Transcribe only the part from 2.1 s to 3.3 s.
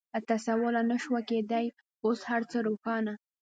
هر څه روښانه.